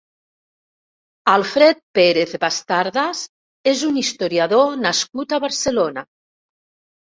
Alfred 1.33 1.81
Pérez-Bastardas 1.99 3.23
és 3.75 3.87
un 3.93 4.03
historiador 4.05 4.77
nascut 4.89 5.41
a 5.41 5.45
Barcelona. 5.49 6.09